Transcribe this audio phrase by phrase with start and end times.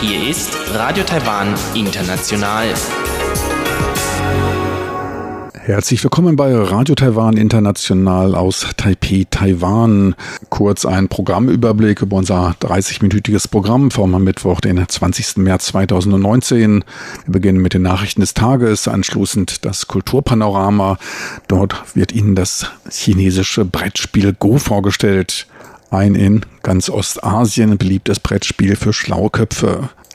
[0.00, 2.72] Hier ist Radio Taiwan International.
[5.66, 10.14] Herzlich willkommen bei Radio Taiwan International aus Taipei, Taiwan.
[10.48, 15.38] Kurz ein Programmüberblick über unser 30-minütiges Programm vom Mittwoch, den 20.
[15.38, 16.84] März 2019.
[17.24, 20.98] Wir beginnen mit den Nachrichten des Tages, anschließend das Kulturpanorama.
[21.48, 25.48] Dort wird Ihnen das chinesische Brettspiel Go vorgestellt.
[25.90, 29.30] Ein in ganz Ostasien beliebtes Brettspiel für schlaue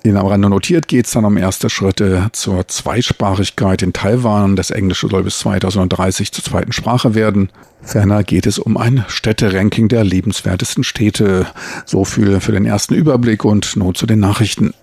[0.03, 4.55] In am Rande notiert geht es dann um erste Schritte zur Zweisprachigkeit in Taiwan.
[4.55, 7.51] Das Englische soll bis 2030 zur zweiten Sprache werden.
[7.83, 11.45] Ferner geht es um ein Städteranking der lebenswertesten Städte.
[11.85, 14.73] So viel für den ersten Überblick und nun zu den Nachrichten.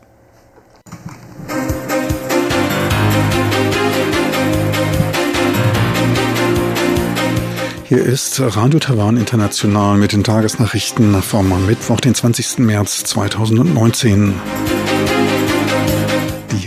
[7.89, 12.59] Hier ist Radio Taiwan International mit den Tagesnachrichten vom Mittwoch, den 20.
[12.61, 14.35] März 2019.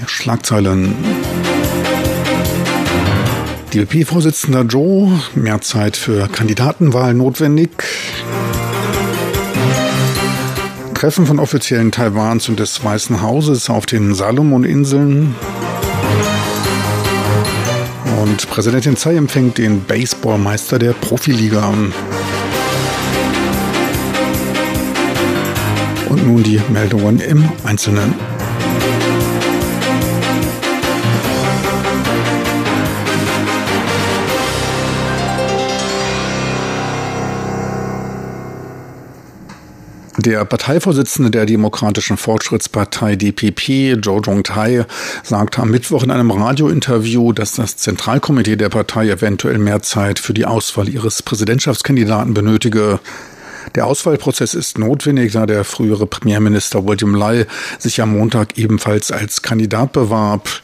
[0.02, 0.96] Die Schlagzeilen.
[3.74, 7.70] DLP-Vorsitzender Joe, mehr Zeit für Kandidatenwahl notwendig.
[10.94, 15.36] Treffen von Offiziellen Taiwans und des Weißen Hauses auf den Salomon-Inseln.
[18.22, 21.74] Und Präsidentin Tsai empfängt den Baseballmeister der Profiliga.
[26.10, 28.31] Und nun die Meldungen im Einzelnen.
[40.24, 44.86] Der Parteivorsitzende der Demokratischen Fortschrittspartei DPP, Zhou Zhongtai,
[45.24, 50.36] sagte am Mittwoch in einem Radiointerview, dass das Zentralkomitee der Partei eventuell mehr Zeit für
[50.36, 53.00] die Auswahl ihres Präsidentschaftskandidaten benötige.
[53.74, 57.48] Der Auswahlprozess ist notwendig, da der frühere Premierminister William Lai
[57.80, 60.62] sich am Montag ebenfalls als Kandidat bewarb.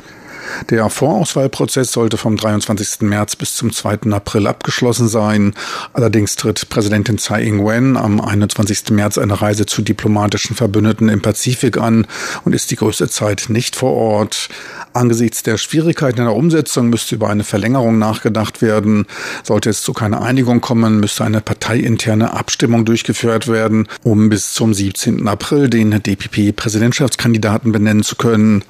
[0.70, 3.02] Der Vorauswahlprozess sollte vom 23.
[3.02, 4.12] März bis zum 2.
[4.12, 5.54] April abgeschlossen sein.
[5.94, 8.92] Allerdings tritt Präsidentin Tsai Ing-wen am 21.
[8.92, 12.08] März eine Reise zu diplomatischen Verbündeten im Pazifik an
[12.46, 14.50] und ist die größte Zeit nicht vor Ort.
[14.94, 19.06] Angesichts der Schwierigkeiten in der Umsetzung müsste über eine Verlängerung nachgedacht werden.
[19.44, 24.74] Sollte es zu keiner Einigung kommen, müsste eine parteiinterne Abstimmung durchgeführt werden, um bis zum
[24.74, 25.28] 17.
[25.28, 28.64] April den DPP-Präsidentschaftskandidaten benennen zu können.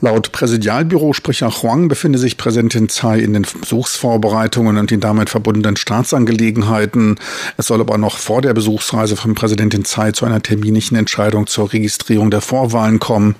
[0.00, 7.18] Laut Präsidialbürosprecher Huang befinde sich Präsidentin Tsai in den Besuchsvorbereitungen und den damit verbundenen Staatsangelegenheiten.
[7.56, 11.72] Es soll aber noch vor der Besuchsreise von Präsidentin Tsai zu einer terminlichen Entscheidung zur
[11.72, 13.36] Registrierung der Vorwahlen kommen.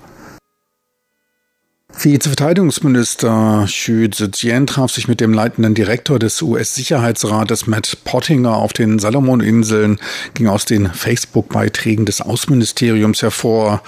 [1.95, 8.99] Vizeverteidigungsminister Xu Zhejian traf sich mit dem leitenden Direktor des US-Sicherheitsrates Matt Pottinger auf den
[8.99, 9.99] Salomoninseln,
[10.33, 13.83] ging aus den Facebook-Beiträgen des Außenministeriums hervor.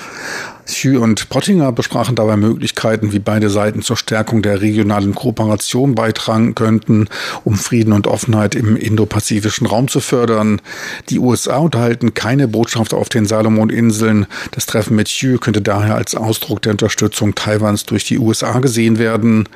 [0.66, 6.56] Xu und Pottinger besprachen dabei Möglichkeiten, wie beide Seiten zur Stärkung der regionalen Kooperation beitragen
[6.56, 7.08] könnten,
[7.44, 10.62] um Frieden und Offenheit im indopazifischen Raum zu fördern.
[11.10, 14.26] Die USA unterhalten keine Botschaft auf den Salomoninseln.
[14.52, 18.98] Das Treffen mit Xu könnte daher als Ausdruck der Unterstützung Taiwans durch die USA gesehen
[18.98, 19.48] werden.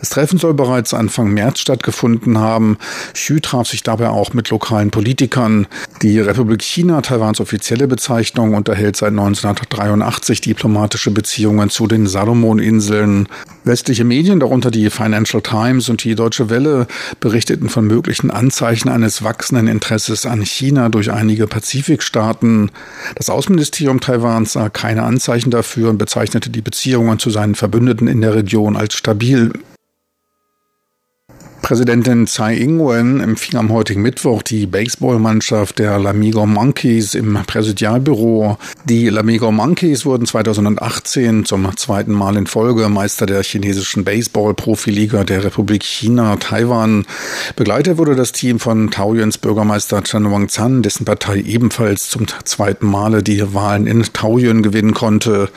[0.00, 2.78] Das Treffen soll bereits Anfang März stattgefunden haben.
[3.14, 5.66] Xu traf sich dabei auch mit lokalen Politikern.
[6.02, 13.28] Die Republik China, Taiwans offizielle Bezeichnung, unterhält seit 1983 diplomatische Beziehungen zu den Salomoninseln.
[13.64, 16.86] Westliche Medien, darunter die Financial Times und die Deutsche Welle,
[17.20, 22.70] berichteten von möglichen Anzeichen eines wachsenden Interesses an China durch einige Pazifikstaaten.
[23.14, 28.20] Das Außenministerium Taiwans sah keine Anzeichen dafür und bezeichnete die Beziehungen zu seinen Verbündeten in
[28.20, 29.52] der Region als stabil.
[31.64, 38.58] Präsidentin Tsai Ing-wen empfing am heutigen Mittwoch die Baseballmannschaft der Lamigo Monkeys im Präsidialbüro.
[38.84, 45.42] Die Lamigo Monkeys wurden 2018 zum zweiten Mal in Folge Meister der chinesischen Baseball-Profiliga der
[45.42, 47.06] Republik China Taiwan.
[47.56, 53.22] Begleitet wurde das Team von Taoyuans Bürgermeister Chen Wang-zhan, dessen Partei ebenfalls zum zweiten Male
[53.22, 55.48] die Wahlen in Taoyuan gewinnen konnte.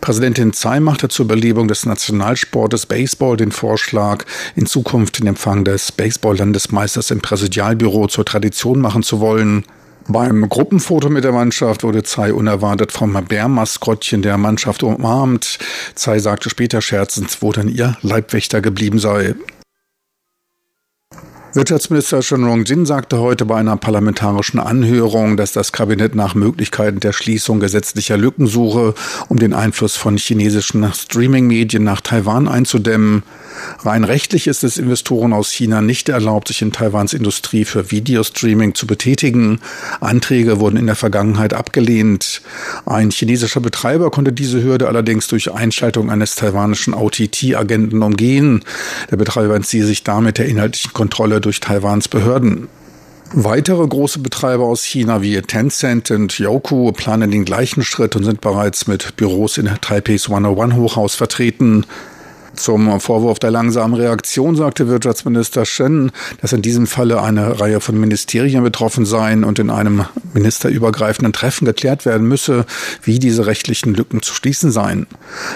[0.00, 4.24] Präsidentin Tsai machte zur Belebung des Nationalsportes Baseball den Vorschlag,
[4.54, 9.64] in Zukunft den Empfang des Baseball-Landesmeisters im Präsidialbüro zur Tradition machen zu wollen.
[10.10, 15.58] Beim Gruppenfoto mit der Mannschaft wurde Tsai unerwartet vom Bärmaskottchen der Mannschaft umarmt.
[15.94, 19.34] Tsai sagte später scherzend, wo denn ihr Leibwächter geblieben sei.
[21.54, 27.14] Wirtschaftsminister Chen Rong-jin sagte heute bei einer parlamentarischen Anhörung, dass das Kabinett nach Möglichkeiten der
[27.14, 28.94] Schließung gesetzlicher Lücken suche,
[29.28, 33.22] um den Einfluss von chinesischen Streaming-Medien nach Taiwan einzudämmen.
[33.80, 38.74] Rein rechtlich ist es Investoren aus China nicht erlaubt, sich in Taiwans Industrie für Videostreaming
[38.74, 39.60] zu betätigen.
[40.00, 42.42] Anträge wurden in der Vergangenheit abgelehnt.
[42.84, 48.64] Ein chinesischer Betreiber konnte diese Hürde allerdings durch Einschaltung eines taiwanischen OTT-Agenten umgehen.
[49.10, 52.68] Der Betreiber entziehe sich damit der inhaltlichen Kontrolle durch Taiwans Behörden.
[53.32, 58.40] Weitere große Betreiber aus China wie Tencent und Youku planen den gleichen Schritt und sind
[58.40, 61.84] bereits mit Büros in Taipeis 101 Hochhaus vertreten.
[62.58, 66.10] Zum Vorwurf der langsamen Reaktion sagte Wirtschaftsminister Shen,
[66.40, 71.66] dass in diesem Falle eine Reihe von Ministerien betroffen seien und in einem ministerübergreifenden Treffen
[71.66, 72.66] geklärt werden müsse,
[73.02, 75.06] wie diese rechtlichen Lücken zu schließen seien.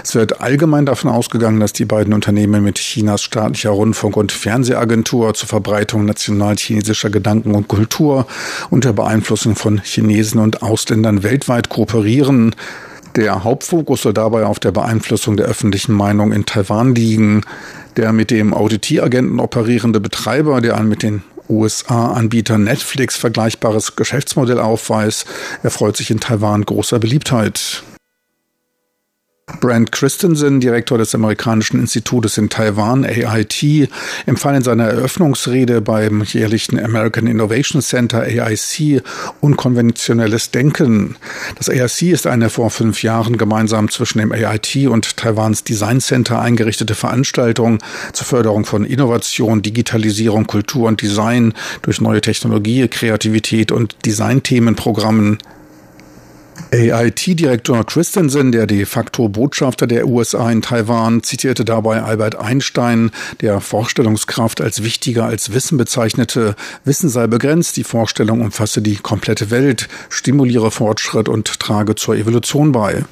[0.05, 5.35] Es wird allgemein davon ausgegangen, dass die beiden Unternehmen mit Chinas staatlicher Rundfunk- und Fernsehagentur
[5.35, 8.27] zur Verbreitung national-chinesischer Gedanken und Kultur
[8.71, 12.55] unter Beeinflussung von Chinesen und Ausländern weltweit kooperieren.
[13.17, 17.43] Der Hauptfokus soll dabei auf der Beeinflussung der öffentlichen Meinung in Taiwan liegen.
[17.97, 25.27] Der mit dem OTT-Agenten operierende Betreiber, der ein mit den USA-Anbieter Netflix vergleichbares Geschäftsmodell aufweist,
[25.63, 27.83] erfreut sich in Taiwan großer Beliebtheit.
[29.61, 33.89] Brent Christensen, Direktor des amerikanischen Institutes in Taiwan, AIT,
[34.25, 39.03] empfahl in seiner Eröffnungsrede beim jährlichen American Innovation Center AIC
[39.41, 41.17] unkonventionelles Denken.
[41.57, 46.41] Das AIC ist eine vor fünf Jahren gemeinsam zwischen dem AIT und Taiwans Design Center
[46.41, 47.79] eingerichtete Veranstaltung
[48.13, 51.53] zur Förderung von Innovation, Digitalisierung, Kultur und Design
[51.83, 55.39] durch neue Technologie, Kreativität und Designthemenprogrammen.
[56.73, 63.11] AIT-Direktor Christensen, der de facto Botschafter der USA in Taiwan, zitierte dabei Albert Einstein,
[63.41, 66.55] der Vorstellungskraft als wichtiger als Wissen bezeichnete.
[66.85, 72.73] Wissen sei begrenzt, die Vorstellung umfasse die komplette Welt, stimuliere Fortschritt und trage zur Evolution
[72.73, 73.05] bei.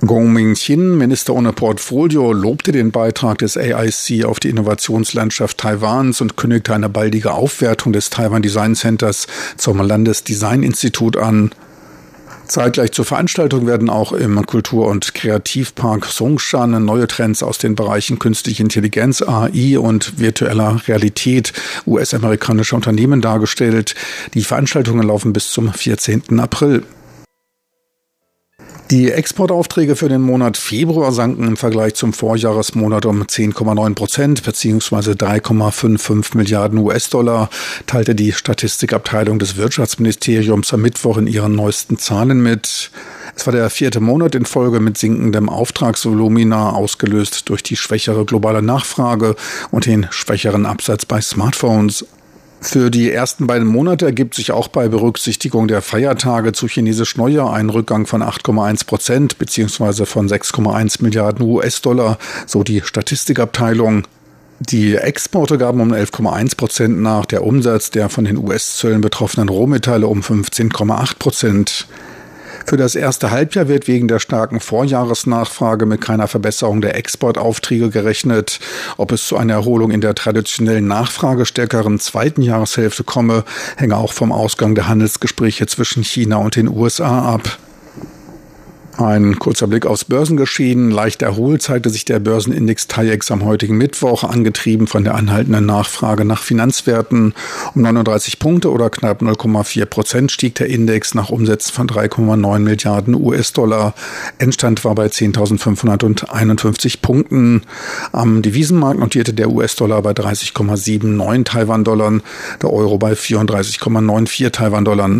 [0.00, 6.36] Gong Ming-Chin, Minister ohne Portfolio, lobte den Beitrag des AIC auf die Innovationslandschaft Taiwans und
[6.36, 11.50] kündigte eine baldige Aufwertung des Taiwan Design Centers zum Landesdesigninstitut an.
[12.48, 18.18] Zeitgleich zur Veranstaltung werden auch im Kultur- und Kreativpark Songshan neue Trends aus den Bereichen
[18.18, 21.52] künstliche Intelligenz, AI und virtueller Realität
[21.86, 23.94] US-amerikanischer Unternehmen dargestellt.
[24.34, 26.38] Die Veranstaltungen laufen bis zum 14.
[26.38, 26.84] April.
[28.92, 35.14] Die Exportaufträge für den Monat Februar sanken im Vergleich zum Vorjahresmonat um 10,9 Prozent bzw.
[35.14, 37.50] 3,55 Milliarden US-Dollar,
[37.88, 42.92] teilte die Statistikabteilung des Wirtschaftsministeriums am Mittwoch in ihren neuesten Zahlen mit.
[43.34, 48.62] Es war der vierte Monat in Folge mit sinkendem Auftragsvolumina, ausgelöst durch die schwächere globale
[48.62, 49.34] Nachfrage
[49.72, 52.06] und den schwächeren Absatz bei Smartphones.
[52.60, 57.52] Für die ersten beiden Monate ergibt sich auch bei Berücksichtigung der Feiertage zu chinesisch Neujahr
[57.52, 64.04] ein Rückgang von 8,1 Prozent beziehungsweise von 6,1 Milliarden US-Dollar, so die Statistikabteilung.
[64.58, 70.06] Die Exporte gaben um 11,1 Prozent nach, der Umsatz der von den US-Zöllen betroffenen Rohmetalle
[70.06, 71.86] um 15,8 Prozent.
[72.66, 78.58] Für das erste Halbjahr wird wegen der starken Vorjahresnachfrage mit keiner Verbesserung der Exportaufträge gerechnet.
[78.96, 83.44] Ob es zu einer Erholung in der traditionellen nachfragestärkeren zweiten Jahreshälfte komme,
[83.76, 87.56] hänge auch vom Ausgang der Handelsgespräche zwischen China und den USA ab.
[88.98, 90.90] Ein kurzer Blick aufs Börsengeschehen.
[90.90, 96.24] Leicht erholt zeigte sich der Börsenindex TAIEX am heutigen Mittwoch, angetrieben von der anhaltenden Nachfrage
[96.24, 97.34] nach Finanzwerten.
[97.74, 103.14] Um 39 Punkte oder knapp 0,4 Prozent stieg der Index nach Umsätzen von 3,9 Milliarden
[103.14, 103.92] US-Dollar.
[104.38, 107.62] Endstand war bei 10.551 Punkten.
[108.12, 112.20] Am Devisenmarkt notierte der US-Dollar bei 30,79 Taiwan-Dollar,
[112.62, 115.10] der Euro bei 34,94 Taiwan-Dollar.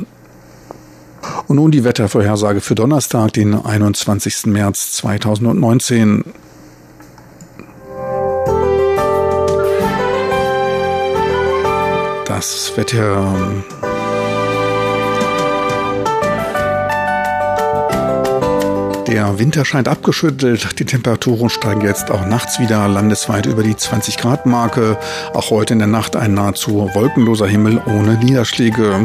[1.47, 4.47] Und nun die Wettervorhersage für Donnerstag, den 21.
[4.47, 6.25] März 2019.
[12.27, 13.35] Das Wetter.
[19.07, 20.81] Der Winter scheint abgeschüttelt.
[20.81, 24.99] Die Temperaturen steigen jetzt auch nachts wieder landesweit über die 20 Grad Marke.
[25.33, 29.05] Auch heute in der Nacht ein nahezu wolkenloser Himmel ohne Niederschläge.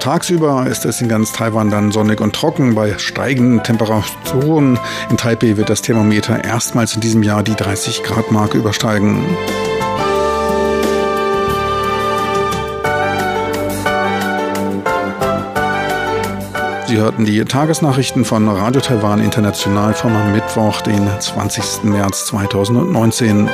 [0.00, 2.74] Tagsüber ist es in ganz Taiwan dann sonnig und trocken.
[2.74, 4.78] Bei steigenden Temperaturen
[5.10, 9.22] in Taipei wird das Thermometer erstmals in diesem Jahr die 30 Grad Marke übersteigen.
[16.86, 21.84] Sie hörten die Tagesnachrichten von Radio Taiwan International vom Mittwoch, den 20.
[21.84, 23.48] März 2019.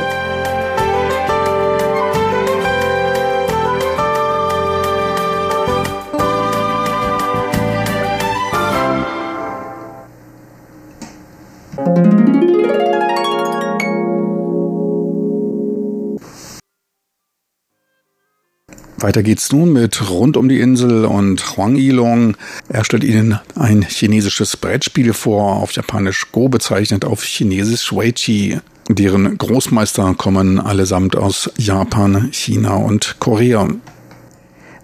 [19.06, 22.36] Weiter geht's nun mit Rund um die Insel und Huang Yilong.
[22.68, 28.58] Er stellt Ihnen ein chinesisches Brettspiel vor, auf Japanisch Go bezeichnet, auf Chinesisch Weiqi.
[28.88, 33.68] Deren Großmeister kommen allesamt aus Japan, China und Korea.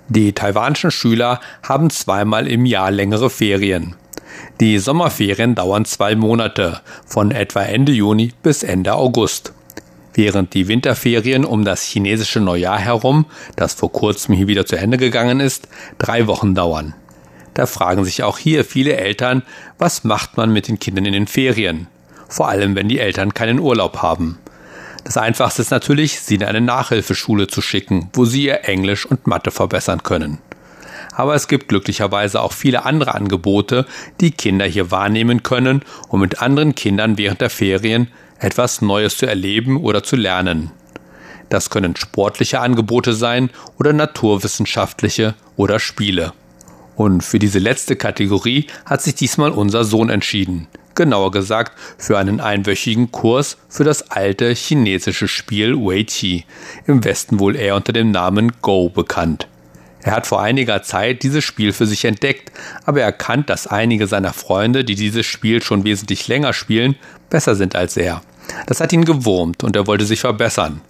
[0.08, 3.96] Die taiwanischen Schüler haben zweimal im Jahr längere Ferien.
[4.60, 9.52] Die Sommerferien dauern zwei Monate, von etwa Ende Juni bis Ende August.
[10.14, 13.26] Während die Winterferien um das chinesische Neujahr herum,
[13.56, 16.94] das vor kurzem hier wieder zu Ende gegangen ist, drei Wochen dauern.
[17.54, 19.42] Da fragen sich auch hier viele Eltern,
[19.78, 21.86] was macht man mit den Kindern in den Ferien?
[22.28, 24.38] Vor allem, wenn die Eltern keinen Urlaub haben.
[25.04, 29.26] Das einfachste ist natürlich, sie in eine Nachhilfeschule zu schicken, wo sie ihr Englisch und
[29.26, 30.38] Mathe verbessern können.
[31.14, 33.86] Aber es gibt glücklicherweise auch viele andere Angebote,
[34.20, 38.08] die Kinder hier wahrnehmen können, um mit anderen Kindern während der Ferien
[38.42, 40.70] etwas Neues zu erleben oder zu lernen.
[41.48, 46.32] Das können sportliche Angebote sein oder naturwissenschaftliche oder Spiele.
[46.96, 52.40] Und für diese letzte Kategorie hat sich diesmal unser Sohn entschieden genauer gesagt für einen
[52.40, 56.44] einwöchigen Kurs für das alte chinesische Spiel Weiqi,
[56.86, 59.48] im Westen wohl eher unter dem Namen Go bekannt.
[60.04, 62.50] Er hat vor einiger Zeit dieses Spiel für sich entdeckt,
[62.84, 66.96] aber erkannt, dass einige seiner Freunde, die dieses Spiel schon wesentlich länger spielen,
[67.30, 68.20] besser sind als er.
[68.66, 70.80] Das hat ihn gewurmt und er wollte sich verbessern.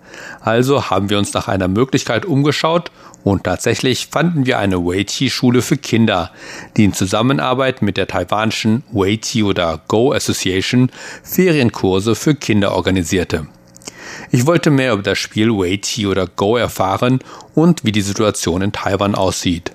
[0.41, 2.91] Also haben wir uns nach einer Möglichkeit umgeschaut
[3.25, 6.31] und tatsächlich fanden wir eine Weiqi-Schule für Kinder,
[6.77, 10.91] die in Zusammenarbeit mit der taiwanischen Weiqi oder Go Association
[11.23, 13.47] Ferienkurse für Kinder organisierte.
[14.31, 17.21] Ich wollte mehr über das Spiel Weiqi oder Go erfahren
[17.55, 19.73] und wie die Situation in Taiwan aussieht.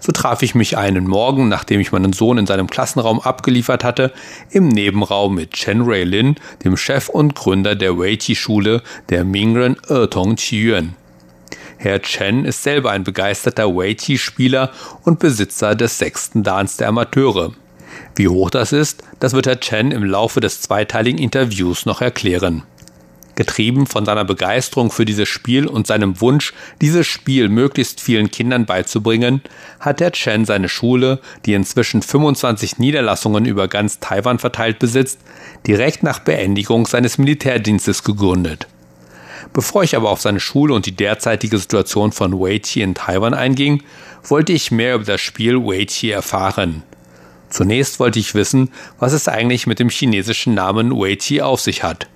[0.00, 4.12] So traf ich mich einen Morgen, nachdem ich meinen Sohn in seinem Klassenraum abgeliefert hatte,
[4.50, 10.94] im Nebenraum mit Chen Ruilin, dem Chef und Gründer der Weiqi-Schule der Mingren Ertong Qiyuan.
[11.78, 14.72] Herr Chen ist selber ein begeisterter Weiqi-Spieler
[15.04, 17.52] und Besitzer des sechsten Dans der Amateure.
[18.16, 22.64] Wie hoch das ist, das wird Herr Chen im Laufe des zweiteiligen Interviews noch erklären.
[23.38, 28.66] Getrieben von seiner Begeisterung für dieses Spiel und seinem Wunsch, dieses Spiel möglichst vielen Kindern
[28.66, 29.42] beizubringen,
[29.78, 35.20] hat der Chen seine Schule, die inzwischen 25 Niederlassungen über ganz Taiwan verteilt besitzt,
[35.68, 38.66] direkt nach Beendigung seines Militärdienstes gegründet.
[39.52, 43.84] Bevor ich aber auf seine Schule und die derzeitige Situation von Weiqi in Taiwan einging,
[44.24, 46.82] wollte ich mehr über das Spiel Weiqi erfahren.
[47.50, 52.08] Zunächst wollte ich wissen, was es eigentlich mit dem chinesischen Namen Weiqi auf sich hat.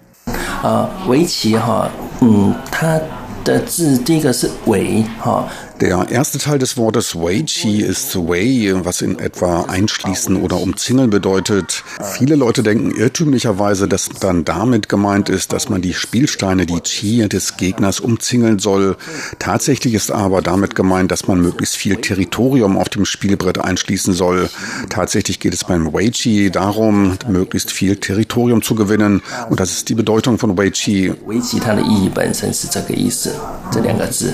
[0.62, 1.88] 啊，围棋哈，
[2.20, 2.98] 嗯，它
[3.44, 5.44] 的字第一个是围哈
[5.81, 11.83] ，Der erste Teil des Wortes Weiqi ist Wei, was in etwa einschließen oder umzingeln bedeutet.
[12.13, 17.27] Viele Leute denken irrtümlicherweise, dass dann damit gemeint ist, dass man die Spielsteine, die Qi
[17.29, 18.97] des Gegners umzingeln soll.
[19.37, 24.49] Tatsächlich ist aber damit gemeint, dass man möglichst viel Territorium auf dem Spielbrett einschließen soll.
[24.89, 29.21] Tatsächlich geht es beim Weiqi darum, möglichst viel Territorium zu gewinnen.
[29.49, 31.13] Und das ist die Bedeutung von Weiqi.
[31.25, 33.35] Weiqi 它的意义本身是这个意思，
[33.71, 34.33] 这两个字。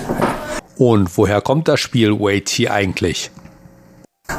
[0.78, 3.30] Und woher kommt das Spiel Weiqi eigentlich?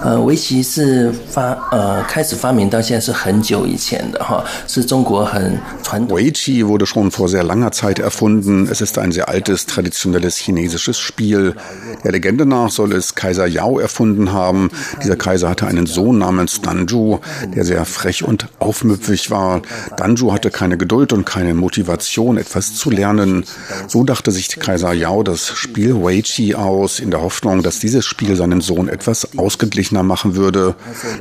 [0.03, 6.19] 呃，围棋是发呃开始发明到现在是很久以前的哈，是中国很传统。
[6.19, 8.67] Weiqi wurde schon vor sehr langer Zeit erfunden.
[8.67, 11.55] Es ist ein sehr altes, traditionelles chinesisches Spiel.
[12.03, 14.71] Der Legende nach soll es Kaiser Yao erfunden haben.
[15.03, 17.19] Dieser Kaiser hatte einen Sohn namens Danju,
[17.55, 19.61] der sehr frech und aufmüpfig war.
[19.99, 23.45] Danju hatte keine Geduld und keine Motivation, etwas zu lernen.
[23.87, 28.35] So dachte sich Kaiser Yao das Spiel Weiqi aus, in der Hoffnung, dass dieses Spiel
[28.35, 30.75] seinem Sohn etwas ausgeglichen ausgeglichener machen würde.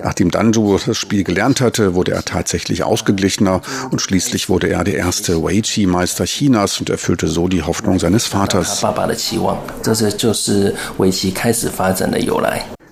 [0.03, 3.61] Nachdem Danju das Spiel gelernt hatte, wurde er tatsächlich ausgeglichener
[3.91, 8.83] und schließlich wurde er der erste Weiqi-Meister Chinas und erfüllte so die Hoffnung seines Vaters.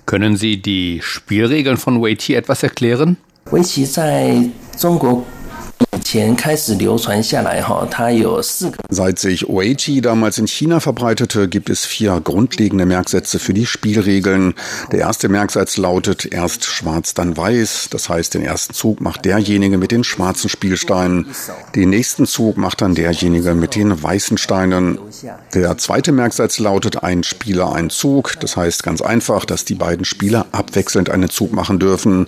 [0.06, 3.16] Können Sie die Spielregeln von Weiqi etwas erklären?
[3.50, 4.40] 围棋在
[4.78, 5.22] 中国
[8.89, 14.53] Seit sich Weiqi damals in China verbreitete, gibt es vier grundlegende Merksätze für die Spielregeln.
[14.93, 17.89] Der erste Merksatz lautet erst schwarz, dann weiß.
[17.91, 21.27] Das heißt, den ersten Zug macht derjenige mit den schwarzen Spielsteinen.
[21.75, 24.99] Den nächsten Zug macht dann derjenige mit den weißen Steinen.
[25.53, 28.39] Der zweite Merksatz lautet ein Spieler, ein Zug.
[28.39, 32.27] Das heißt ganz einfach, dass die beiden Spieler abwechselnd einen Zug machen dürfen.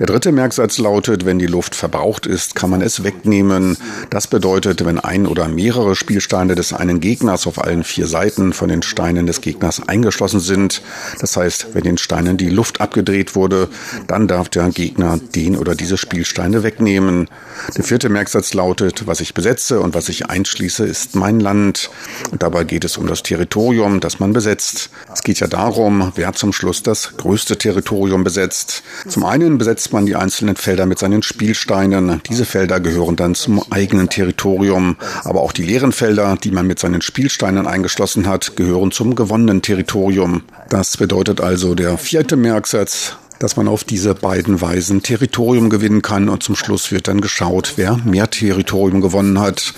[0.00, 3.76] Der dritte Merksatz lautet, wenn die Luft verbraucht ist, kann man es weg wegnehmen.
[4.10, 8.68] Das bedeutet, wenn ein oder mehrere Spielsteine des einen Gegners auf allen vier Seiten von
[8.68, 10.82] den Steinen des Gegners eingeschlossen sind,
[11.20, 13.68] das heißt, wenn den Steinen die Luft abgedreht wurde,
[14.06, 17.28] dann darf der Gegner den oder diese Spielsteine wegnehmen.
[17.76, 21.90] Der vierte Merksatz lautet, was ich besetze und was ich einschließe, ist mein Land.
[22.30, 24.90] Und dabei geht es um das Territorium, das man besetzt.
[25.12, 28.82] Es geht ja darum, wer zum Schluss das größte Territorium besetzt.
[29.08, 32.22] Zum einen besetzt man die einzelnen Felder mit seinen Spielsteinen.
[32.28, 34.96] Diese Felder gehören dann zum eigenen Territorium.
[35.24, 39.62] Aber auch die leeren Felder, die man mit seinen Spielsteinen eingeschlossen hat, gehören zum gewonnenen
[39.62, 40.42] Territorium.
[40.68, 46.28] Das bedeutet also der vierte Merksatz, dass man auf diese beiden Weisen Territorium gewinnen kann
[46.28, 49.74] und zum Schluss wird dann geschaut, wer mehr Territorium gewonnen hat.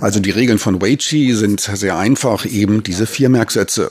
[0.00, 3.90] Also die Regeln von Weichi sind sehr einfach, eben diese vier Merksätze.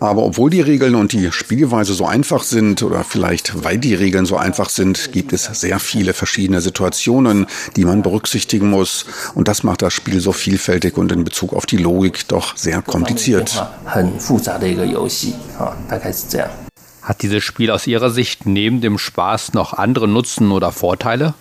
[0.00, 4.26] Aber obwohl die Regeln und die Spielweise so einfach sind oder vielleicht weil die Regeln
[4.26, 9.06] so einfach sind, gibt es sehr viele verschiedene Situationen, die man berücksichtigen muss.
[9.34, 12.82] Und das macht das Spiel so vielfältig und in Bezug auf die Logik doch sehr
[12.82, 13.64] kompliziert.
[17.02, 21.34] Hat dieses Spiel aus Ihrer Sicht neben dem Spaß noch andere Nutzen oder Vorteile?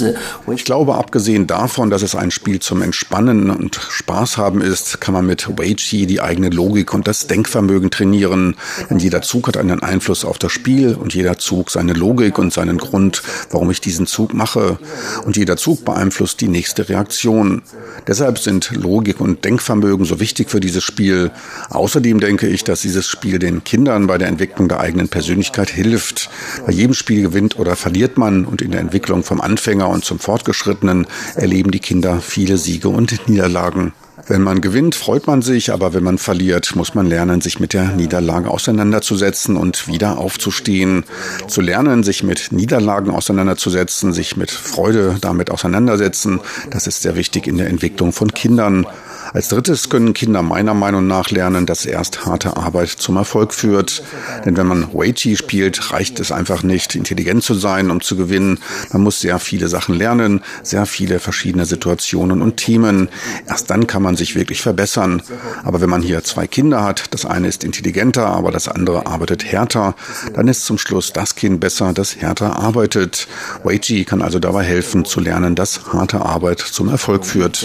[0.00, 5.00] Äh, ich glaube, abgesehen davon, dass es ein Spiel zum Entspannen und Spaß haben ist,
[5.00, 8.54] kann man mit Weiqi die eigene Logik und das Denkvermögen trainieren.
[8.88, 12.52] Denn jeder Zug hat einen Einfluss auf das Spiel und jeder Zug seine Logik und
[12.52, 14.78] seinen Grund, warum ich diesen Zug mache.
[15.24, 17.62] Und jeder Zug beeinflusst die nächste Reaktion.
[18.06, 21.32] Deshalb sind Logik und Denkvermögen so wichtig für dieses Spiel.
[21.70, 26.11] Außerdem denke ich, dass dieses Spiel den Kindern bei der Entwicklung der eigenen Persönlichkeit hilft
[26.12, 26.30] hilft.
[26.66, 30.18] Bei jedem Spiel gewinnt oder verliert man und in der Entwicklung vom Anfänger und zum
[30.18, 33.92] Fortgeschrittenen erleben die Kinder viele Siege und Niederlagen.
[34.28, 37.72] Wenn man gewinnt, freut man sich, aber wenn man verliert, muss man lernen, sich mit
[37.72, 41.04] der Niederlage auseinanderzusetzen und wieder aufzustehen.
[41.48, 46.38] Zu lernen, sich mit Niederlagen auseinanderzusetzen, sich mit Freude damit auseinandersetzen,
[46.70, 48.86] das ist sehr wichtig in der Entwicklung von Kindern.
[49.34, 54.02] Als drittes können Kinder meiner Meinung nach lernen, dass erst harte Arbeit zum Erfolg führt.
[54.44, 58.58] Denn wenn man Weichi spielt, reicht es einfach nicht, intelligent zu sein, um zu gewinnen.
[58.92, 63.08] Man muss sehr viele Sachen lernen, sehr viele verschiedene Situationen und Themen.
[63.48, 65.22] Erst dann kann man sich wirklich verbessern.
[65.64, 69.50] Aber wenn man hier zwei Kinder hat, das eine ist intelligenter, aber das andere arbeitet
[69.50, 69.94] härter,
[70.34, 73.28] dann ist zum Schluss das Kind besser, das härter arbeitet.
[73.64, 77.62] Weichi kann also dabei helfen, zu lernen, dass harte Arbeit zum Erfolg führt.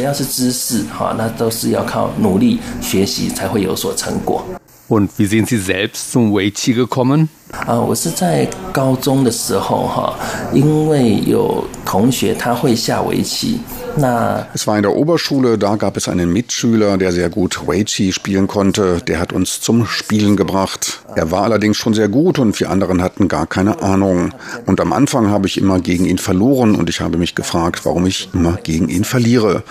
[1.57, 4.45] 是要靠努力学习才会有所成果。
[4.89, 7.29] Und wie sind Sie selbst zum Weiqi gekommen?
[7.67, 10.15] 啊，我是在高中的时候哈，
[10.53, 13.59] 因为有同学他会下围棋，
[14.55, 19.03] es war in der Oberschule, da gab es einen Mitschüler, der sehr gut Weichi spielen konnte.
[19.03, 21.03] Der hat uns zum Spielen gebracht.
[21.15, 24.33] Er war allerdings schon sehr gut und wir anderen hatten gar keine Ahnung.
[24.65, 28.07] Und am Anfang habe ich immer gegen ihn verloren und ich habe mich gefragt, warum
[28.07, 29.63] ich immer gegen ihn verliere.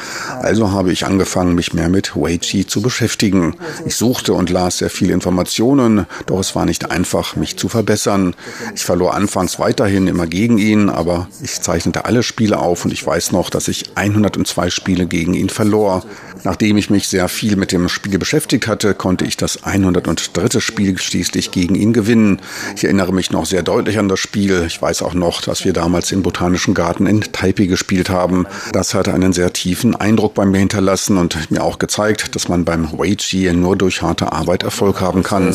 [0.43, 3.55] Also habe ich angefangen, mich mehr mit Weichi zu beschäftigen.
[3.87, 8.35] Ich suchte und las sehr viele Informationen, doch es war nicht einfach, mich zu verbessern.
[8.75, 13.05] Ich verlor anfangs weiterhin immer gegen ihn, aber ich zeichnete alle Spiele auf und ich
[13.05, 16.03] weiß noch, dass ich 102 Spiele gegen ihn verlor.
[16.43, 20.59] Nachdem ich mich sehr viel mit dem Spiel beschäftigt hatte, konnte ich das 103.
[20.59, 22.41] Spiel schließlich gegen ihn gewinnen.
[22.75, 24.63] Ich erinnere mich noch sehr deutlich an das Spiel.
[24.65, 28.47] Ich weiß auch noch, dass wir damals im Botanischen Garten in Taipei gespielt haben.
[28.73, 32.65] Das hatte einen sehr tiefen Eindruck bei mir hinterlassen und mir auch gezeigt, dass man
[32.65, 35.53] beim Weiqi nur durch harte Arbeit Erfolg haben kann.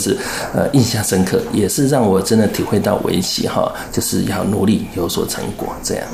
[0.73, 6.05] 印象深刻，也是 让我真的体会到围棋哈，就是要努力有所成果这样。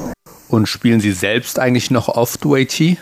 [0.48, 2.98] und spielen Sie selbst eigentlich noch oft Weiqi?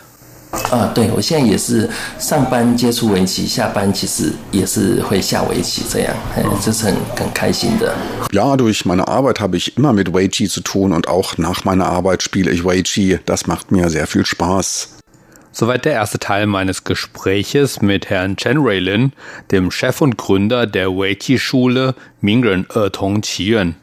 [0.71, 7.95] 啊，对，我现在也是上班接触围棋，下班其实也是会下围棋，这样，哎，这是很很开心的。
[8.33, 12.23] Ja, durch meine Arbeit habe ich immer mit Weiqi zu tun und auch nach meiner Arbeit
[12.23, 13.21] spiele ich Weiqi.
[13.27, 14.89] Das macht mir sehr viel Spaß.
[15.58, 19.14] Soweit der erste Teil meines Gespräches mit Herrn Chen Ruilin,
[19.52, 23.76] dem Chef und Gründer der Weiqi-Schule Mingren Ertong Qiyuan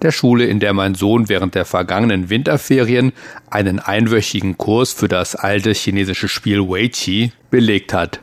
[0.00, 3.12] der Schule, in der mein Sohn während der vergangenen Winterferien
[3.50, 8.20] einen einwöchigen Kurs für das alte chinesische Spiel Weiqi belegt hat.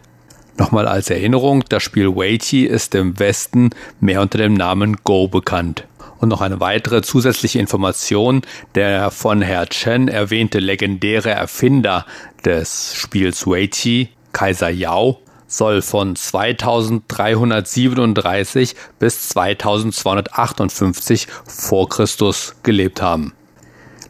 [0.58, 5.86] Nochmal als Erinnerung, das Spiel Weiqi ist im Westen mehr unter dem Namen Go bekannt.
[6.19, 8.41] Und noch eine weitere zusätzliche Information,
[8.73, 12.05] der von Herr Chen erwähnte legendäre Erfinder
[12.45, 23.34] des Spiels Weiqi, Kaiser Yao, soll von 2337 bis 2258 vor Christus gelebt haben.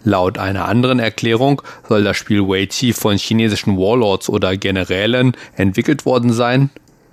[0.03, 6.31] Laut einer anderen Erklärung soll das Spiel Weiqi von chinesischen Warlords oder Generälen entwickelt worden
[6.31, 6.69] sein,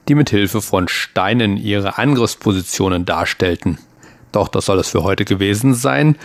[0.08, 3.78] die mit Hilfe von Steinen ihre Angriffspositionen darstellten.
[4.30, 6.18] Doch das soll es für heute gewesen sein.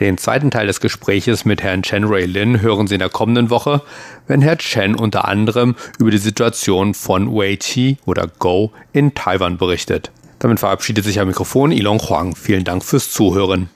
[0.00, 3.50] Den zweiten Teil des Gespräches mit Herrn Chen Ray Lin hören Sie in der kommenden
[3.50, 3.82] Woche,
[4.26, 10.10] wenn Herr Chen unter anderem über die Situation von Weiqi oder Go in Taiwan berichtet.
[10.38, 12.34] Damit verabschiedet sich am Mikrofon Ilon Huang.
[12.34, 13.68] Vielen Dank fürs Zuhören.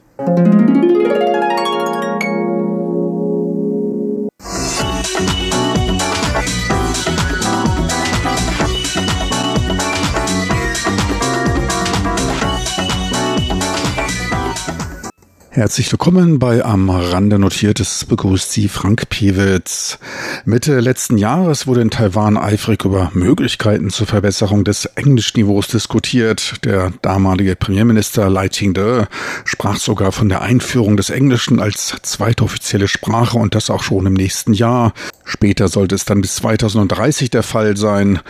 [15.56, 19.98] Herzlich willkommen bei Am Rande Notiertes begrüßt Sie Frank Piewitz.
[20.44, 26.62] Mitte letzten Jahres wurde in Taiwan eifrig über Möglichkeiten zur Verbesserung des Englischniveaus diskutiert.
[26.66, 29.06] Der damalige Premierminister Lai Ching-de
[29.46, 34.04] sprach sogar von der Einführung des Englischen als zweite offizielle Sprache und das auch schon
[34.04, 34.92] im nächsten Jahr.
[35.24, 38.20] Später sollte es dann bis 2030 der Fall sein.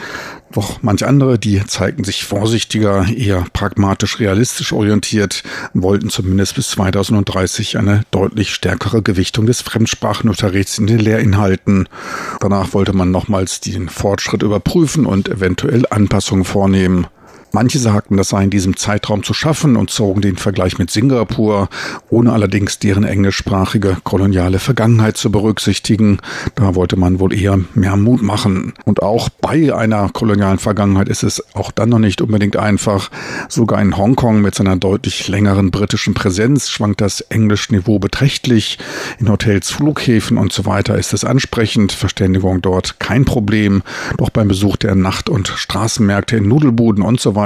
[0.56, 5.42] Doch manch andere, die zeigten sich vorsichtiger, eher pragmatisch realistisch orientiert,
[5.74, 11.90] wollten zumindest bis 2030 eine deutlich stärkere Gewichtung des Fremdsprachenunterrichts in den Lehrinhalten.
[12.40, 17.06] Danach wollte man nochmals den Fortschritt überprüfen und eventuell Anpassungen vornehmen.
[17.56, 21.70] Manche sagten, das sei in diesem Zeitraum zu schaffen und zogen den Vergleich mit Singapur,
[22.10, 26.18] ohne allerdings deren englischsprachige koloniale Vergangenheit zu berücksichtigen.
[26.54, 28.74] Da wollte man wohl eher mehr Mut machen.
[28.84, 33.10] Und auch bei einer kolonialen Vergangenheit ist es auch dann noch nicht unbedingt einfach.
[33.48, 38.78] Sogar in Hongkong mit seiner deutlich längeren britischen Präsenz schwankt das Englischniveau beträchtlich.
[39.18, 41.92] In Hotels, Flughäfen und so weiter ist es ansprechend.
[41.92, 43.82] Verständigung dort kein Problem.
[44.18, 47.45] Doch beim Besuch der Nacht- und Straßenmärkte in Nudelbuden und so weiter,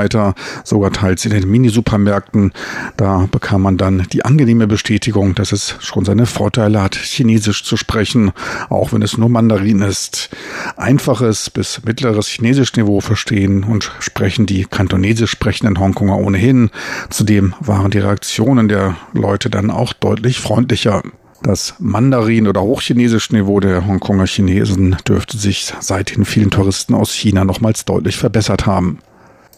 [0.65, 2.53] sogar teils in den Minisupermärkten.
[2.97, 7.77] Da bekam man dann die angenehme Bestätigung, dass es schon seine Vorteile hat, Chinesisch zu
[7.77, 8.33] sprechen,
[8.69, 10.31] auch wenn es nur Mandarin ist.
[10.77, 16.71] Einfaches bis mittleres Chinesischniveau verstehen und sprechen die kantonesisch sprechenden Hongkonger ohnehin.
[17.09, 21.03] Zudem waren die Reaktionen der Leute dann auch deutlich freundlicher.
[21.43, 27.45] Das Mandarin- oder Hochchinesisch-Niveau der Hongkonger Chinesen dürfte sich seit den vielen Touristen aus China
[27.45, 28.99] nochmals deutlich verbessert haben.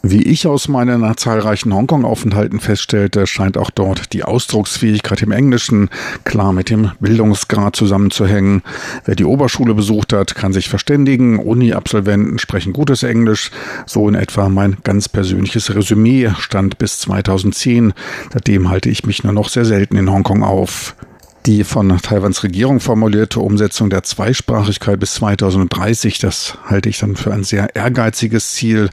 [0.05, 5.91] Wie ich aus meinen zahlreichen Hongkong-Aufenthalten feststellte, scheint auch dort die Ausdrucksfähigkeit im Englischen
[6.25, 8.62] klar mit dem Bildungsgrad zusammenzuhängen.
[9.05, 11.38] Wer die Oberschule besucht hat, kann sich verständigen.
[11.38, 13.53] Uni-Absolventen sprechen gutes Englisch.
[13.87, 17.93] So in etwa mein ganz persönliches Resümee stand bis 2010.
[18.33, 20.97] Seitdem halte ich mich nur noch sehr selten in Hongkong auf.
[21.46, 27.33] Die von Taiwans Regierung formulierte Umsetzung der Zweisprachigkeit bis 2030, das halte ich dann für
[27.33, 28.90] ein sehr ehrgeiziges Ziel.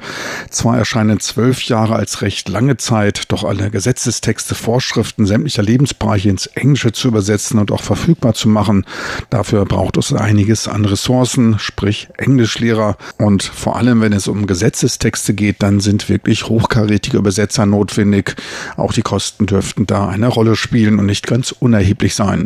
[0.49, 6.47] Zwar erscheinen zwölf Jahre als recht lange Zeit, doch alle Gesetzestexte, Vorschriften sämtlicher Lebensbereiche ins
[6.47, 8.83] Englische zu übersetzen und auch verfügbar zu machen,
[9.29, 12.97] dafür braucht es einiges an Ressourcen, sprich Englischlehrer.
[13.19, 18.35] Und vor allem, wenn es um Gesetzestexte geht, dann sind wirklich hochkarätige Übersetzer notwendig.
[18.75, 22.38] Auch die Kosten dürften da eine Rolle spielen und nicht ganz unerheblich sein.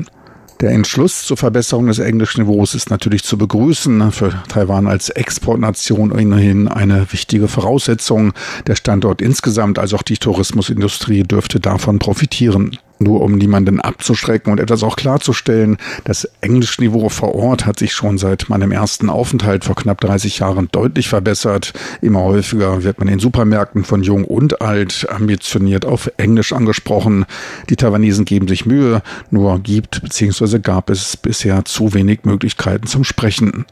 [0.64, 4.14] Der Entschluss zur Verbesserung des Englischniveaus ist natürlich zu begrüßen.
[4.14, 8.32] Für Taiwan als Exportnation ohnehin eine wichtige Voraussetzung.
[8.66, 12.78] Der Standort insgesamt, als auch die Tourismusindustrie dürfte davon profitieren.
[13.04, 18.18] Nur um niemanden abzuschrecken und etwas auch klarzustellen, das Englischniveau vor Ort hat sich schon
[18.18, 21.74] seit meinem ersten Aufenthalt vor knapp 30 Jahren deutlich verbessert.
[22.02, 27.26] Immer häufiger wird man in Supermärkten von jung und alt ambitioniert auf Englisch angesprochen.
[27.70, 30.60] Die Taiwanesen geben sich Mühe, nur gibt bzw.
[30.60, 33.66] gab es bisher zu wenig Möglichkeiten zum Sprechen.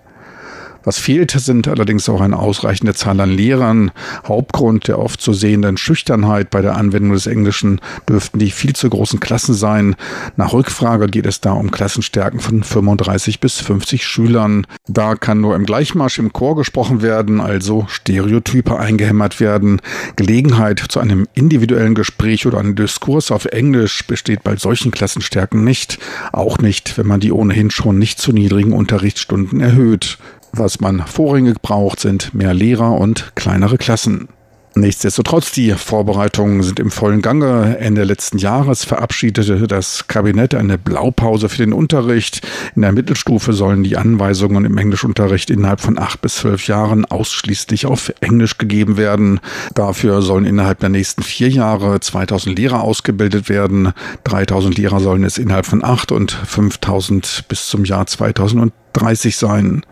[0.83, 3.91] Was fehlt, sind allerdings auch eine ausreichende Zahl an Lehrern.
[4.27, 8.89] Hauptgrund der oft zu sehenden Schüchternheit bei der Anwendung des Englischen dürften die viel zu
[8.89, 9.95] großen Klassen sein.
[10.37, 14.65] Nach Rückfrage geht es da um Klassenstärken von 35 bis 50 Schülern.
[14.87, 19.81] Da kann nur im Gleichmarsch im Chor gesprochen werden, also Stereotype eingehämmert werden.
[20.15, 25.99] Gelegenheit zu einem individuellen Gespräch oder einem Diskurs auf Englisch besteht bei solchen Klassenstärken nicht.
[26.31, 30.17] Auch nicht, wenn man die ohnehin schon nicht zu niedrigen Unterrichtsstunden erhöht.
[30.53, 34.27] Was man vorrangig braucht, sind mehr Lehrer und kleinere Klassen.
[34.73, 37.77] Nichtsdestotrotz, die Vorbereitungen sind im vollen Gange.
[37.79, 42.47] Ende letzten Jahres verabschiedete das Kabinett eine Blaupause für den Unterricht.
[42.73, 47.85] In der Mittelstufe sollen die Anweisungen im Englischunterricht innerhalb von acht bis zwölf Jahren ausschließlich
[47.85, 49.41] auf Englisch gegeben werden.
[49.73, 53.91] Dafür sollen innerhalb der nächsten vier Jahre 2000 Lehrer ausgebildet werden.
[54.23, 59.83] 3000 Lehrer sollen es innerhalb von acht und 5000 bis zum Jahr 2030 sein.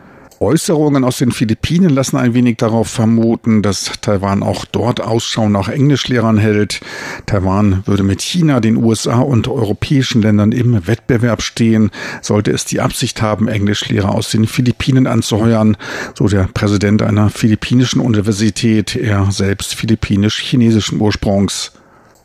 [0.42, 5.68] Äußerungen aus den Philippinen lassen ein wenig darauf vermuten, dass Taiwan auch dort Ausschau nach
[5.68, 6.80] Englischlehrern hält.
[7.26, 12.80] Taiwan würde mit China, den USA und europäischen Ländern im Wettbewerb stehen, sollte es die
[12.80, 15.76] Absicht haben, Englischlehrer aus den Philippinen anzuheuern,
[16.18, 21.74] so der Präsident einer philippinischen Universität, er selbst philippinisch-chinesischen Ursprungs.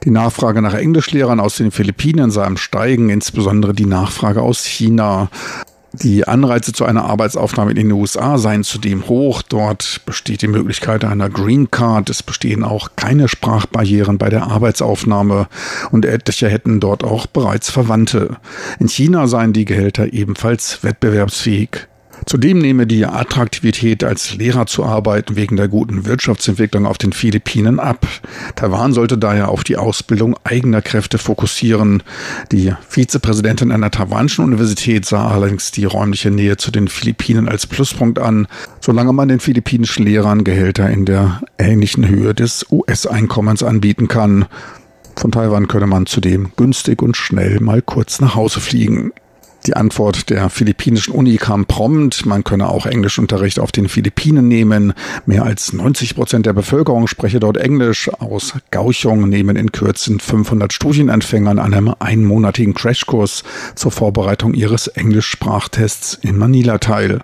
[0.04, 5.30] Die Nachfrage nach Englischlehrern aus den Philippinen sei am Steigen, insbesondere die Nachfrage aus China.
[6.02, 9.42] Die Anreize zu einer Arbeitsaufnahme in den USA seien zudem hoch.
[9.42, 12.10] Dort besteht die Möglichkeit einer Green Card.
[12.10, 15.46] Es bestehen auch keine Sprachbarrieren bei der Arbeitsaufnahme
[15.92, 18.36] und etliche hätten dort auch bereits Verwandte.
[18.80, 21.86] In China seien die Gehälter ebenfalls wettbewerbsfähig.
[22.26, 27.78] Zudem nehme die Attraktivität als Lehrer zu arbeiten wegen der guten Wirtschaftsentwicklung auf den Philippinen
[27.78, 28.06] ab.
[28.56, 32.02] Taiwan sollte daher auf die Ausbildung eigener Kräfte fokussieren.
[32.50, 38.18] Die Vizepräsidentin einer taiwanischen Universität sah allerdings die räumliche Nähe zu den Philippinen als Pluspunkt
[38.18, 38.46] an,
[38.80, 44.46] solange man den philippinischen Lehrern Gehälter in der ähnlichen Höhe des US-Einkommens anbieten kann.
[45.16, 49.12] Von Taiwan könne man zudem günstig und schnell mal kurz nach Hause fliegen.
[49.66, 52.26] Die Antwort der philippinischen Uni kam prompt.
[52.26, 54.92] Man könne auch Englischunterricht auf den Philippinen nehmen.
[55.24, 58.10] Mehr als 90 Prozent der Bevölkerung spreche dort Englisch.
[58.18, 63.42] Aus Gauchung nehmen in Kürze 500 Studienanfänger an einem einmonatigen Crashkurs
[63.74, 67.20] zur Vorbereitung ihres Englischsprachtests in Manila teil.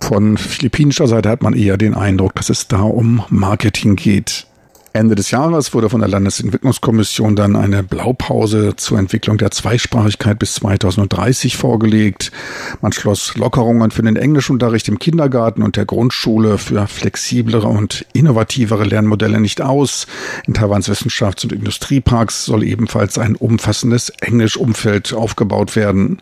[0.00, 4.46] Von philippinischer Seite hat man eher den Eindruck, dass es da um Marketing geht.
[4.92, 10.54] Ende des Jahres wurde von der Landesentwicklungskommission dann eine Blaupause zur Entwicklung der Zweisprachigkeit bis
[10.54, 12.32] 2030 vorgelegt.
[12.80, 18.84] Man schloss Lockerungen für den Englischunterricht im Kindergarten und der Grundschule für flexiblere und innovativere
[18.84, 20.06] Lernmodelle nicht aus.
[20.46, 26.20] In Taiwans Wissenschafts- und Industrieparks soll ebenfalls ein umfassendes Englischumfeld aufgebaut werden.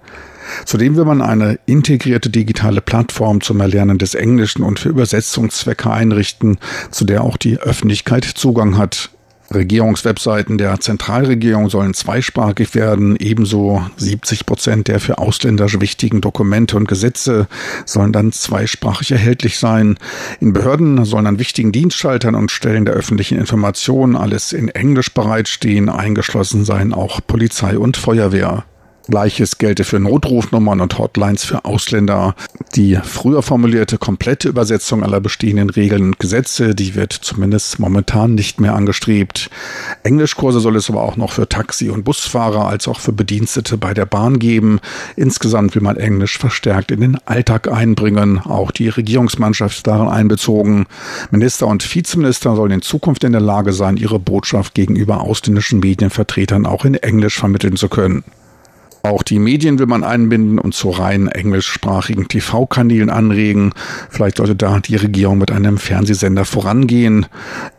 [0.65, 6.59] Zudem will man eine integrierte digitale Plattform zum Erlernen des Englischen und für Übersetzungszwecke einrichten,
[6.91, 9.11] zu der auch die Öffentlichkeit Zugang hat.
[9.55, 13.17] Regierungswebseiten der Zentralregierung sollen zweisprachig werden.
[13.17, 17.47] Ebenso 70 Prozent der für Ausländer wichtigen Dokumente und Gesetze
[17.85, 19.99] sollen dann zweisprachig erhältlich sein.
[20.41, 25.89] In Behörden sollen an wichtigen Dienstschaltern und Stellen der öffentlichen Information alles in Englisch bereitstehen.
[25.89, 28.65] Eingeschlossen seien auch Polizei und Feuerwehr.
[29.09, 32.35] Gleiches gelte für Notrufnummern und Hotlines für Ausländer.
[32.75, 38.61] Die früher formulierte komplette Übersetzung aller bestehenden Regeln und Gesetze, die wird zumindest momentan nicht
[38.61, 39.51] mehr angestrebt.
[40.03, 43.95] Englischkurse soll es aber auch noch für Taxi- und Busfahrer als auch für Bedienstete bei
[43.95, 44.81] der Bahn geben.
[45.15, 48.39] Insgesamt will man Englisch verstärkt in den Alltag einbringen.
[48.41, 50.87] Auch die Regierungsmannschaft ist darin einbezogen.
[51.31, 56.67] Minister und Vizeminister sollen in Zukunft in der Lage sein, ihre Botschaft gegenüber ausländischen Medienvertretern
[56.67, 58.25] auch in Englisch vermitteln zu können.
[59.07, 63.73] Auch die Medien will man einbinden und zu rein englischsprachigen TV-Kanälen anregen.
[64.11, 67.27] Vielleicht sollte da die Regierung mit einem Fernsehsender vorangehen.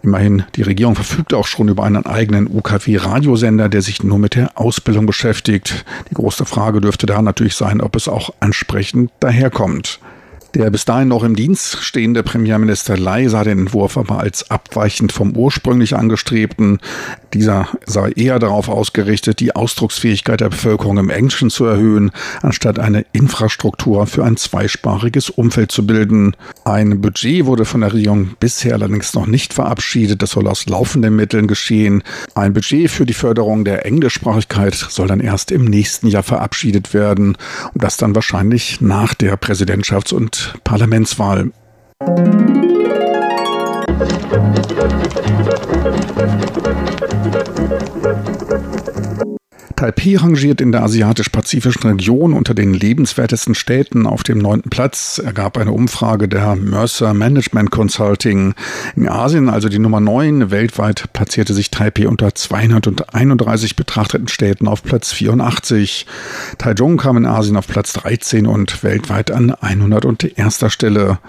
[0.02, 4.58] Immerhin, die Regierung verfügt auch schon über einen eigenen UKW-Radiosender, der sich nur mit der
[4.58, 5.84] Ausbildung beschäftigt.
[6.10, 10.00] Die große Frage dürfte da natürlich sein, ob es auch ansprechend daherkommt.
[10.58, 15.12] Der bis dahin noch im Dienst stehende Premierminister Lai sah den Entwurf aber als abweichend
[15.12, 16.80] vom ursprünglich angestrebten.
[17.32, 22.10] Dieser sei eher darauf ausgerichtet, die Ausdrucksfähigkeit der Bevölkerung im Englischen zu erhöhen,
[22.42, 26.36] anstatt eine Infrastruktur für ein zweisprachiges Umfeld zu bilden.
[26.66, 30.24] Ein Budget wurde von der Regierung bisher allerdings noch nicht verabschiedet.
[30.24, 32.02] Das soll aus laufenden Mitteln geschehen.
[32.34, 37.38] Ein Budget für die Förderung der Englischsprachigkeit soll dann erst im nächsten Jahr verabschiedet werden
[37.76, 41.52] und das dann wahrscheinlich nach der Präsidentschafts- und Parlamentswahl.
[49.78, 55.56] Taipei rangiert in der asiatisch-pazifischen Region unter den lebenswertesten Städten auf dem neunten Platz, ergab
[55.56, 58.56] eine Umfrage der Mercer Management Consulting.
[58.96, 64.82] In Asien, also die Nummer neun, weltweit platzierte sich Taipei unter 231 betrachteten Städten auf
[64.82, 66.08] Platz 84.
[66.58, 70.66] Taichung kam in Asien auf Platz 13 und weltweit an 101.
[70.70, 71.20] Stelle.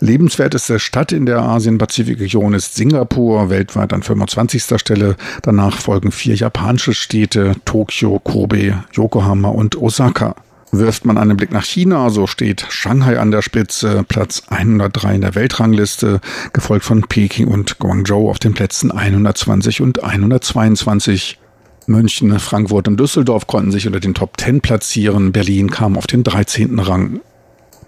[0.00, 4.64] Lebenswerteste Stadt in der Asien-Pazifik-Region ist Singapur, weltweit an 25.
[4.80, 5.14] Stelle.
[5.42, 10.34] Danach folgen vier japanische Städte, Tokio, Kobe, Yokohama und Osaka.
[10.72, 15.20] Wirft man einen Blick nach China, so steht Shanghai an der Spitze, Platz 103 in
[15.20, 16.22] der Weltrangliste,
[16.54, 21.38] gefolgt von Peking und Guangzhou auf den Plätzen 120 und 122.
[21.86, 26.24] München, Frankfurt und Düsseldorf konnten sich unter den Top 10 platzieren, Berlin kam auf den
[26.24, 26.78] 13.
[26.78, 27.20] Rang.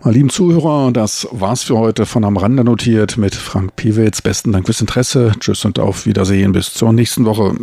[0.04, 4.20] Meine lieben Zuhörer, das war's für heute von am Rande notiert mit Frank Piewitz.
[4.20, 5.32] Besten Dank fürs Interesse.
[5.40, 6.52] Tschüss und auf Wiedersehen.
[6.52, 7.54] Bis zur nächsten Woche.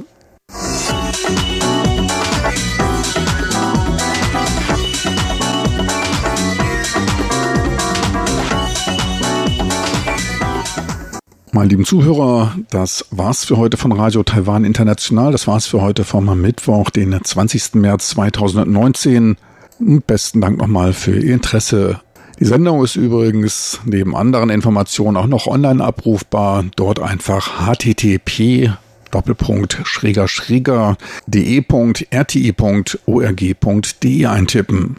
[11.58, 15.32] Meine lieben Zuhörer, das war's für heute von Radio Taiwan International.
[15.32, 17.74] Das war's für heute vom Mittwoch, den 20.
[17.74, 19.38] März 2019.
[19.80, 22.00] Besten Dank nochmal für Ihr Interesse.
[22.40, 26.64] Die Sendung ist übrigens neben anderen Informationen auch noch online abrufbar.
[26.76, 28.74] Dort einfach http
[29.10, 34.98] Doppelpunkt schräger schräger de.rti.org.de eintippen.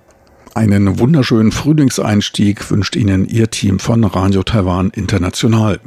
[0.58, 5.78] Einen wunderschönen Frühlingseinstieg wünscht Ihnen Ihr Team von Radio Taiwan International.